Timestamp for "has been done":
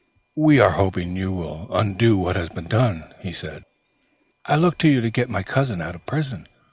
2.35-3.13